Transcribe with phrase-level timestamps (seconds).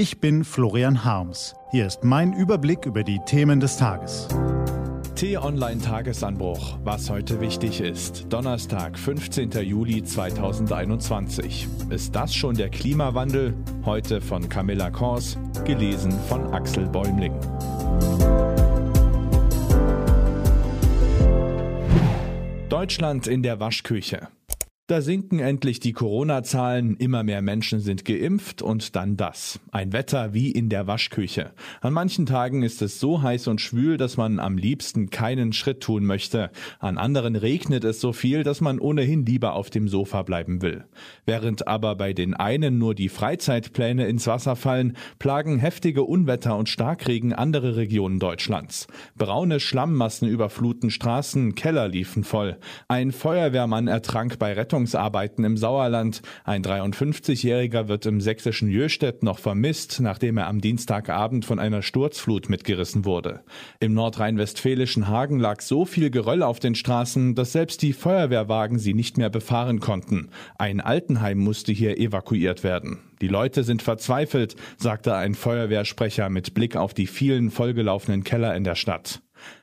[0.00, 1.54] Ich bin Florian Harms.
[1.72, 4.28] Hier ist mein Überblick über die Themen des Tages.
[5.14, 8.24] T-Online-Tagesanbruch, was heute wichtig ist.
[8.30, 9.50] Donnerstag, 15.
[9.62, 11.68] Juli 2021.
[11.90, 13.52] Ist das schon der Klimawandel?
[13.84, 15.36] Heute von Camilla Kors,
[15.66, 17.34] gelesen von Axel Bäumling.
[22.70, 24.28] Deutschland in der Waschküche.
[24.90, 29.60] Da sinken endlich die Corona-Zahlen, immer mehr Menschen sind geimpft und dann das.
[29.70, 31.52] Ein Wetter wie in der Waschküche.
[31.80, 35.80] An manchen Tagen ist es so heiß und schwül, dass man am liebsten keinen Schritt
[35.80, 36.50] tun möchte.
[36.80, 40.82] An anderen regnet es so viel, dass man ohnehin lieber auf dem Sofa bleiben will.
[41.24, 46.68] Während aber bei den einen nur die Freizeitpläne ins Wasser fallen, plagen heftige Unwetter und
[46.68, 48.88] Starkregen andere Regionen Deutschlands.
[49.16, 52.58] Braune Schlammmassen überfluten Straßen, Keller liefen voll.
[52.88, 56.22] Ein Feuerwehrmann ertrank bei Rettung Rettungsarbeiten im Sauerland.
[56.44, 62.48] Ein 53-Jähriger wird im sächsischen Jöstedt noch vermisst, nachdem er am Dienstagabend von einer Sturzflut
[62.48, 63.42] mitgerissen wurde.
[63.78, 68.94] Im nordrhein-westfälischen Hagen lag so viel Geröll auf den Straßen, dass selbst die Feuerwehrwagen sie
[68.94, 70.30] nicht mehr befahren konnten.
[70.56, 73.00] Ein Altenheim musste hier evakuiert werden.
[73.20, 78.64] Die Leute sind verzweifelt, sagte ein Feuerwehrsprecher mit Blick auf die vielen vollgelaufenen Keller in
[78.64, 79.20] der Stadt.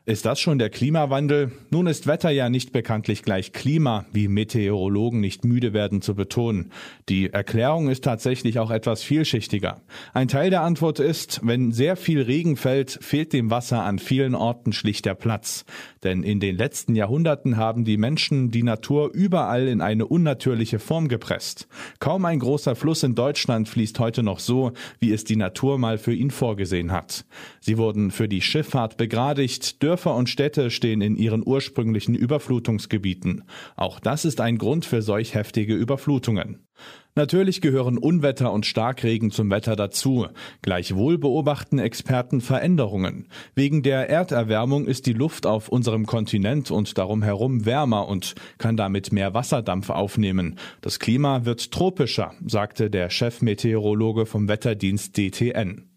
[0.08, 1.52] Ist das schon der Klimawandel?
[1.70, 6.72] Nun ist Wetter ja nicht bekanntlich gleich Klima, wie Meteorologen nicht müde werden zu betonen.
[7.10, 9.82] Die Erklärung ist tatsächlich auch etwas vielschichtiger.
[10.14, 14.34] Ein Teil der Antwort ist, wenn sehr viel Regen fällt, fehlt dem Wasser an vielen
[14.34, 15.66] Orten schlicht der Platz.
[16.06, 21.10] Denn in den letzten Jahrhunderten haben die Menschen die Natur überall in eine unnatürliche Form
[21.10, 21.68] gepresst.
[22.00, 24.72] Kaum ein großer Fluss in Deutschland fließt heute noch so,
[25.02, 27.26] wie es die Natur mal für ihn vorgesehen hat.
[27.60, 33.46] Sie wurden für die Schifffahrt begradigt, Dörfer und Städte stehen in ihren ursprünglichen Überflutungsgebieten.
[33.76, 36.68] Auch das ist ein Grund für solch heftige Überflutungen.
[37.16, 40.28] Natürlich gehören Unwetter und Starkregen zum Wetter dazu.
[40.62, 43.28] Gleichwohl beobachten Experten Veränderungen.
[43.56, 48.78] Wegen der Erderwärmung ist die Luft auf unserem Kontinent und darum herum wärmer und kann
[48.78, 50.60] damit mehr Wasserdampf aufnehmen.
[50.82, 55.90] Das Klima wird tropischer, sagte der Chefmeteorologe vom Wetterdienst DTN.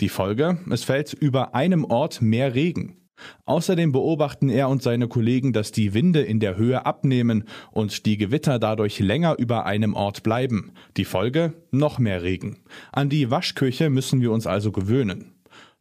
[0.00, 0.58] Die Folge?
[0.70, 3.05] Es fällt über einem Ort mehr Regen.
[3.44, 8.16] Außerdem beobachten er und seine Kollegen, dass die Winde in der Höhe abnehmen und die
[8.16, 10.72] Gewitter dadurch länger über einem Ort bleiben.
[10.96, 11.54] Die Folge?
[11.70, 12.58] Noch mehr Regen.
[12.92, 15.32] An die Waschküche müssen wir uns also gewöhnen.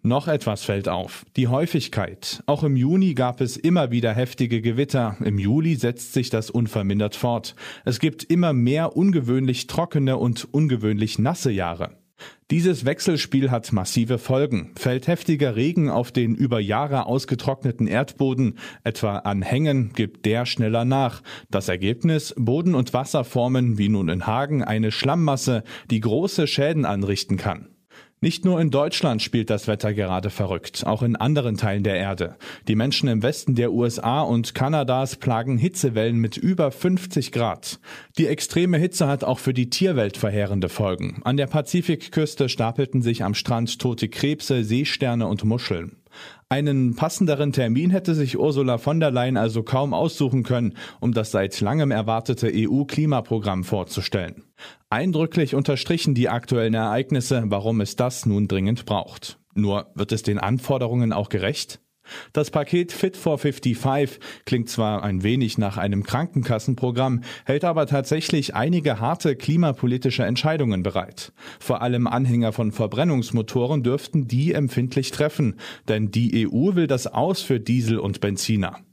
[0.06, 1.26] Noch etwas fällt auf.
[1.36, 2.44] Die Häufigkeit.
[2.46, 5.18] Auch im Juni gab es immer wieder heftige Gewitter.
[5.26, 7.56] Im Juli setzt sich das unvermindert fort.
[7.86, 11.98] Es gibt immer mehr ungewöhnlich trockene und ungewöhnlich nasse Jahre.
[12.52, 14.72] Dieses Wechselspiel hat massive Folgen.
[14.78, 20.86] Fällt heftiger Regen auf den über Jahre ausgetrockneten Erdboden, etwa an Hängen, gibt der schneller
[20.86, 21.24] nach.
[21.50, 26.86] Das Ergebnis Boden und Wasser formen, wie nun in Hagen, eine Schlammmasse, die große Schäden
[26.86, 27.75] anrichten kann.
[28.26, 32.38] Nicht nur in Deutschland spielt das Wetter gerade verrückt, auch in anderen Teilen der Erde.
[32.68, 37.80] Die Menschen im Westen der USA und Kanadas plagen Hitzewellen mit über 50 Grad.
[38.18, 41.22] Die extreme Hitze hat auch für die Tierwelt verheerende Folgen.
[41.24, 45.96] An der Pazifikküste stapelten sich am Strand tote Krebse, Seesterne und Muscheln.
[46.50, 51.32] Einen passenderen Termin hätte sich Ursula von der Leyen also kaum aussuchen können, um das
[51.32, 54.44] seit langem erwartete EU-Klimaprogramm vorzustellen.
[54.90, 59.40] Eindrücklich unterstrichen die aktuellen Ereignisse, warum es das nun dringend braucht.
[59.54, 61.80] Nur wird es den Anforderungen auch gerecht?
[62.34, 68.56] Das Paket Fit for 55 klingt zwar ein wenig nach einem Krankenkassenprogramm, hält aber tatsächlich
[68.56, 71.34] einige harte klimapolitische Entscheidungen bereit.
[71.60, 75.56] Vor allem Anhänger von Verbrennungsmotoren dürften die empfindlich treffen,
[75.88, 78.85] denn die EU will das aus für Diesel und Benziner.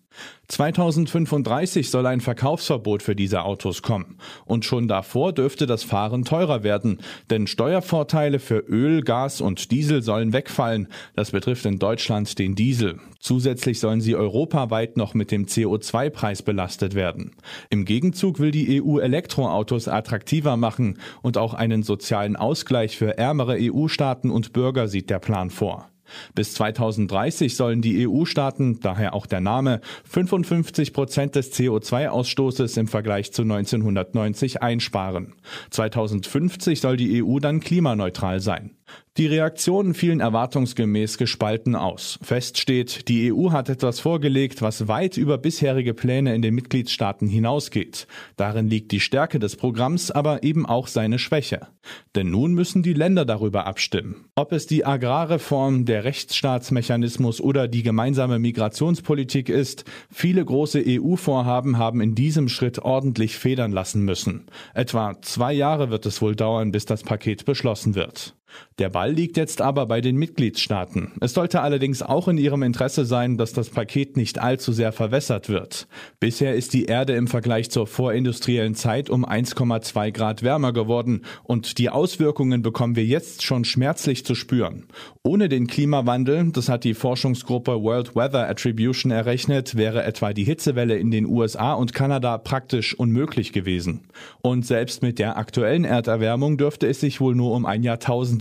[0.49, 4.19] 2035 soll ein Verkaufsverbot für diese Autos kommen.
[4.45, 6.99] Und schon davor dürfte das Fahren teurer werden,
[7.31, 10.89] denn Steuervorteile für Öl, Gas und Diesel sollen wegfallen.
[11.15, 13.01] Das betrifft in Deutschland den Diesel.
[13.19, 17.33] Zusätzlich sollen sie europaweit noch mit dem CO2-Preis belastet werden.
[17.71, 23.57] Im Gegenzug will die EU Elektroautos attraktiver machen und auch einen sozialen Ausgleich für ärmere
[23.59, 25.92] EU-Staaten und Bürger sieht der Plan vor.
[26.35, 33.33] Bis 2030 sollen die EU-Staaten, daher auch der Name, 55 Prozent des CO2-Ausstoßes im Vergleich
[33.33, 35.35] zu 1990 einsparen.
[35.71, 38.73] 2050 soll die EU dann klimaneutral sein.
[39.19, 42.19] Die Reaktionen fielen erwartungsgemäß gespalten aus.
[42.23, 47.29] Fest steht, die EU hat etwas vorgelegt, was weit über bisherige Pläne in den Mitgliedstaaten
[47.29, 48.07] hinausgeht.
[48.39, 51.69] Darin liegt die Stärke des Programms, aber eben auch seine Schwäche.
[52.15, 54.29] Denn nun müssen die Länder darüber abstimmen.
[54.35, 62.01] Ob es die Agrarreform, der Rechtsstaatsmechanismus oder die gemeinsame Migrationspolitik ist, viele große EU-Vorhaben haben
[62.01, 64.47] in diesem Schritt ordentlich federn lassen müssen.
[64.73, 68.35] Etwa zwei Jahre wird es wohl dauern, bis das Paket beschlossen wird.
[68.79, 71.13] Der Ball liegt jetzt aber bei den Mitgliedstaaten.
[71.21, 75.49] Es sollte allerdings auch in ihrem Interesse sein, dass das Paket nicht allzu sehr verwässert
[75.49, 75.87] wird.
[76.21, 81.79] Bisher ist die Erde im Vergleich zur vorindustriellen Zeit um 1,2 Grad wärmer geworden und
[81.79, 84.87] die Auswirkungen bekommen wir jetzt schon schmerzlich zu spüren.
[85.23, 90.97] Ohne den Klimawandel, das hat die Forschungsgruppe World Weather Attribution errechnet, wäre etwa die Hitzewelle
[90.97, 94.01] in den USA und Kanada praktisch unmöglich gewesen.
[94.41, 97.83] Und selbst mit der aktuellen Erderwärmung dürfte es sich wohl nur um ein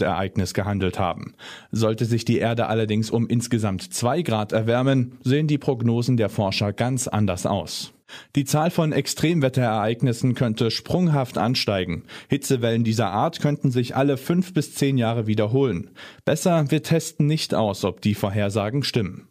[0.02, 1.34] Jahrtausendereignis gehandelt haben.
[1.72, 6.74] Sollte sich die Erde allerdings um insgesamt zwei Grad erwärmen, sehen die Prognosen der Forscher
[6.74, 7.94] ganz anders aus.
[8.36, 12.04] Die Zahl von Extremwetterereignissen könnte sprunghaft ansteigen.
[12.28, 15.92] Hitzewellen dieser Art könnten sich alle fünf bis zehn Jahre wiederholen.
[16.26, 19.30] Besser, wir testen nicht aus, ob die Vorhersagen stimmen.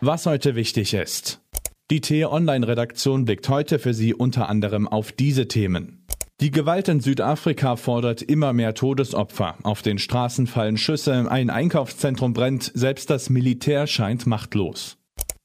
[0.00, 1.40] Was heute wichtig ist.
[1.90, 5.99] Die T-Online-Redaktion blickt heute für Sie unter anderem auf diese Themen.
[6.40, 9.56] Die Gewalt in Südafrika fordert immer mehr Todesopfer.
[9.62, 14.96] Auf den Straßen fallen Schüsse, ein Einkaufszentrum brennt, selbst das Militär scheint machtlos.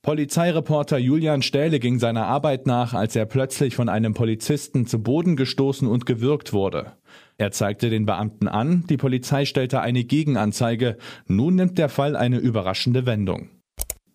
[0.03, 5.35] Polizeireporter Julian Stähle ging seiner Arbeit nach, als er plötzlich von einem Polizisten zu Boden
[5.35, 6.93] gestoßen und gewürgt wurde.
[7.37, 10.95] Er zeigte den Beamten an, die Polizei stellte eine Gegenanzeige,
[11.27, 13.49] nun nimmt der Fall eine überraschende Wendung.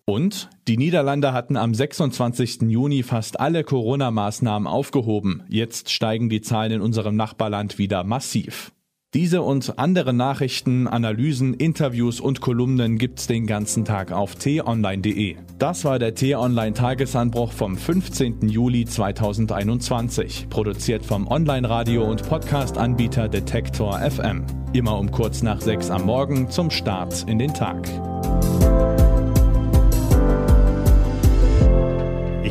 [0.05, 2.63] Und die Niederlande hatten am 26.
[2.63, 5.43] Juni fast alle Corona-Maßnahmen aufgehoben.
[5.47, 8.71] Jetzt steigen die Zahlen in unserem Nachbarland wieder massiv.
[9.13, 15.35] Diese und andere Nachrichten, Analysen, Interviews und Kolumnen gibt's den ganzen Tag auf t-online.de.
[15.59, 18.47] Das war der T-Online Tagesanbruch vom 15.
[18.47, 24.45] Juli 2021, produziert vom Online-Radio und Podcast-Anbieter Detektor FM.
[24.71, 27.89] Immer um kurz nach sechs am Morgen zum Start in den Tag.